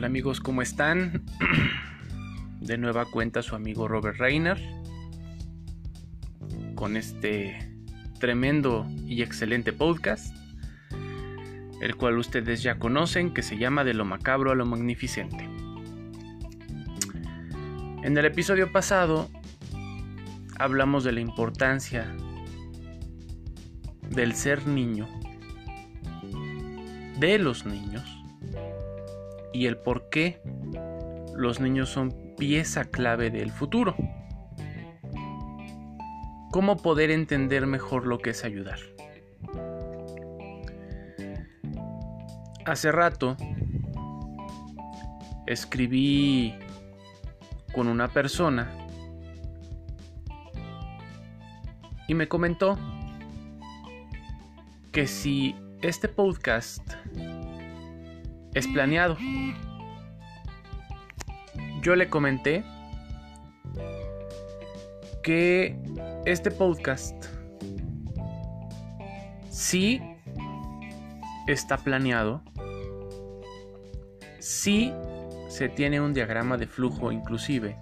[0.00, 1.26] Hola amigos, ¿cómo están?
[2.62, 4.58] De nueva cuenta su amigo Robert Reiner
[6.74, 7.70] con este
[8.18, 10.34] tremendo y excelente podcast,
[11.82, 15.44] el cual ustedes ya conocen, que se llama De lo macabro a lo magnificente.
[18.02, 19.28] En el episodio pasado
[20.58, 22.10] hablamos de la importancia
[24.08, 25.06] del ser niño,
[27.18, 28.19] de los niños,
[29.52, 30.40] y el por qué
[31.34, 33.94] los niños son pieza clave del futuro.
[36.50, 38.78] ¿Cómo poder entender mejor lo que es ayudar?
[42.66, 43.36] Hace rato
[45.46, 46.54] escribí
[47.72, 48.70] con una persona
[52.06, 52.78] y me comentó
[54.92, 56.94] que si este podcast
[58.54, 59.16] es planeado.
[61.82, 62.64] Yo le comenté
[65.22, 65.78] que
[66.24, 67.26] este podcast
[69.50, 70.00] sí
[71.46, 72.42] está planeado,
[74.38, 74.92] sí
[75.48, 77.76] se tiene un diagrama de flujo inclusive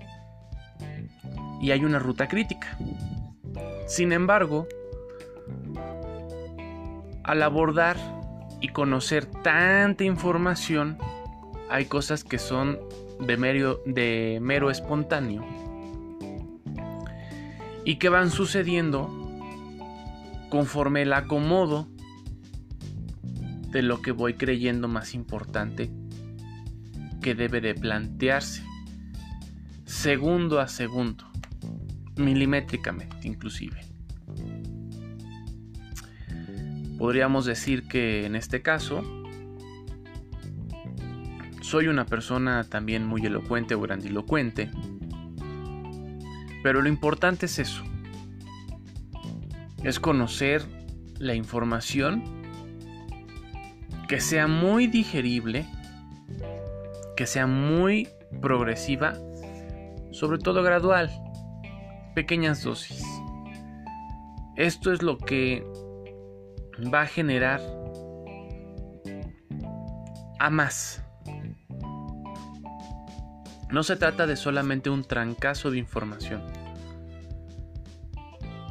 [1.61, 2.79] y hay una ruta crítica.
[3.87, 4.67] Sin embargo,
[7.25, 7.97] al abordar
[8.61, 10.99] y conocer tanta información,
[11.71, 12.79] hay cosas que son
[13.21, 15.45] de mero, de mero espontáneo
[17.85, 19.11] y que van sucediendo
[20.51, 21.89] conforme el acomodo
[23.71, 25.91] de lo que voy creyendo más importante
[27.21, 28.65] que debe de plantearse
[29.85, 31.25] segundo a segundo,
[32.17, 33.88] milimétricamente inclusive.
[36.99, 39.05] Podríamos decir que en este caso
[41.61, 44.71] soy una persona también muy elocuente o grandilocuente,
[46.63, 47.85] pero lo importante es eso,
[49.85, 50.63] es conocer
[51.19, 52.25] la información
[54.09, 55.67] que sea muy digerible,
[57.17, 58.09] que sea muy
[58.41, 59.13] progresiva,
[60.11, 61.11] sobre todo gradual,
[62.15, 63.05] pequeñas dosis.
[64.57, 65.65] Esto es lo que
[66.87, 67.61] va a generar
[70.39, 71.03] a más.
[73.71, 76.43] No se trata de solamente un trancazo de información,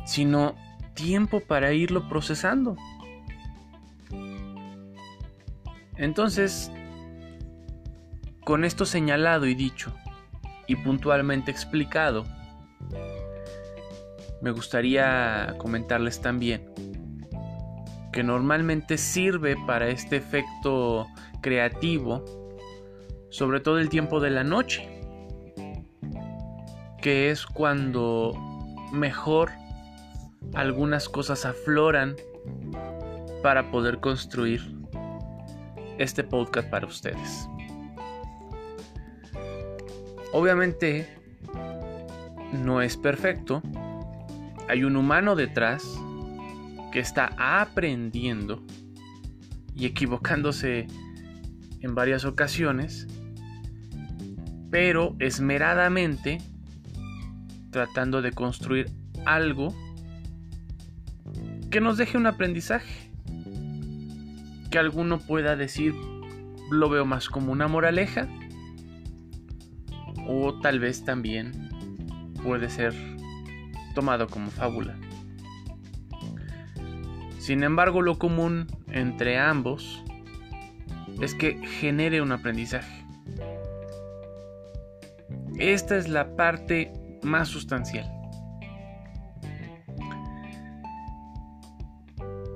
[0.05, 0.55] sino
[0.93, 2.75] tiempo para irlo procesando.
[5.97, 6.71] Entonces,
[8.43, 9.93] con esto señalado y dicho,
[10.67, 12.25] y puntualmente explicado,
[14.41, 16.71] me gustaría comentarles también
[18.17, 21.05] que normalmente sirve para este efecto
[21.39, 22.25] creativo,
[23.29, 24.89] sobre todo el tiempo de la noche,
[26.99, 28.33] que es cuando
[28.91, 29.51] mejor
[30.55, 32.15] algunas cosas afloran
[33.43, 34.63] para poder construir
[35.99, 37.47] este podcast para ustedes.
[40.33, 41.07] Obviamente
[42.51, 43.61] no es perfecto,
[44.67, 45.99] hay un humano detrás
[46.91, 48.63] que está aprendiendo
[49.75, 50.87] y equivocándose
[51.81, 53.07] en varias ocasiones,
[54.71, 56.39] pero esmeradamente
[57.71, 58.91] tratando de construir
[59.25, 59.73] algo
[61.69, 63.11] que nos deje un aprendizaje.
[64.71, 65.93] Que alguno pueda decir,
[66.71, 68.27] lo veo más como una moraleja,
[70.27, 71.69] o tal vez también
[72.43, 72.93] puede ser
[73.95, 74.97] tomado como fábula.
[77.47, 80.03] Sin embargo, lo común entre ambos
[81.21, 83.05] es que genere un aprendizaje.
[85.57, 86.91] Esta es la parte
[87.23, 88.05] más sustancial.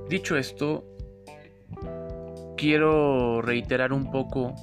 [0.10, 0.84] Dicho esto,
[2.58, 4.54] quiero reiterar un poco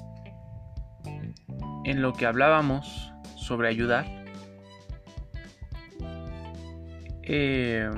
[1.86, 4.04] en lo que hablábamos sobre ayudar.
[7.22, 7.90] Eh,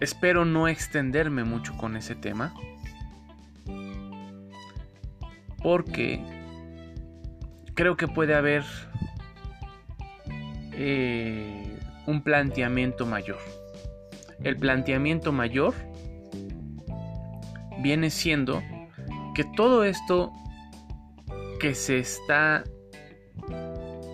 [0.00, 2.54] Espero no extenderme mucho con ese tema.
[5.62, 6.22] Porque
[7.74, 8.64] creo que puede haber
[10.72, 13.38] eh, un planteamiento mayor.
[14.42, 15.74] El planteamiento mayor
[17.82, 18.62] viene siendo
[19.34, 20.32] que todo esto
[21.60, 22.64] que se está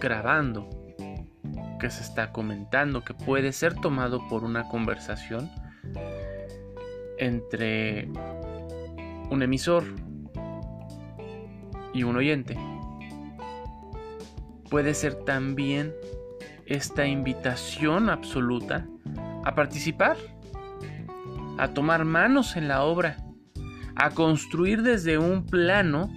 [0.00, 0.68] grabando,
[1.78, 5.50] que se está comentando, que puede ser tomado por una conversación,
[7.20, 8.08] entre
[9.30, 9.84] un emisor
[11.92, 12.56] y un oyente.
[14.70, 15.92] puede ser también
[16.64, 18.86] esta invitación absoluta
[19.44, 20.16] a participar,
[21.58, 23.16] a tomar manos en la obra,
[23.96, 26.08] a construir desde un plano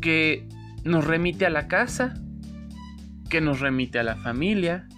[0.00, 0.48] que
[0.82, 2.14] nos remite a la casa,
[3.30, 4.88] que nos remite a la familia,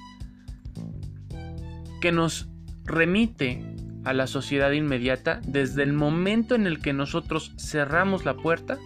[2.00, 2.48] que nos
[2.84, 3.73] remite
[4.04, 8.78] a la sociedad inmediata desde el momento en el que nosotros cerramos la puerta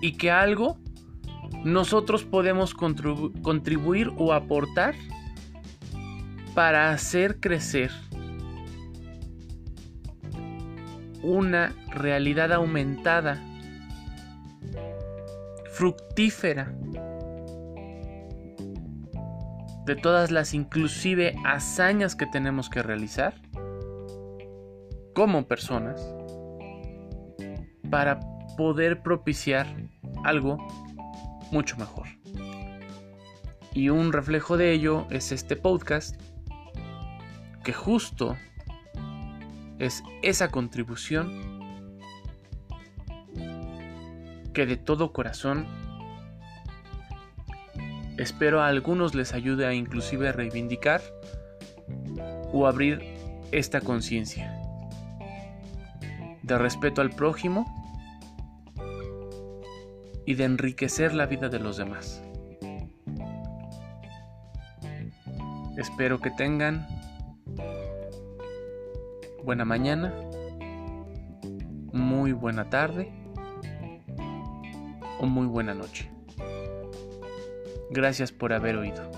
[0.00, 0.78] y que algo
[1.64, 4.94] nosotros podemos contribuir o aportar
[6.54, 7.90] para hacer crecer
[11.22, 13.42] una realidad aumentada,
[15.72, 16.74] fructífera,
[19.84, 23.34] de todas las inclusive hazañas que tenemos que realizar
[25.14, 26.00] como personas
[27.90, 28.20] para
[28.56, 29.66] poder propiciar
[30.24, 30.58] algo
[31.50, 32.08] mucho mejor.
[33.72, 36.20] Y un reflejo de ello es este podcast
[37.64, 38.36] que justo
[39.78, 41.54] es esa contribución
[44.52, 45.66] que de todo corazón
[48.16, 51.00] Espero a algunos les ayude a inclusive reivindicar
[52.52, 53.00] o abrir
[53.50, 54.54] esta conciencia
[56.42, 57.66] de respeto al prójimo
[60.26, 62.22] y de enriquecer la vida de los demás.
[65.76, 66.86] Espero que tengan
[69.42, 70.14] buena mañana,
[71.92, 73.12] muy buena tarde
[75.18, 76.13] o muy buena noche.
[77.94, 79.08] Gracias por haber oído.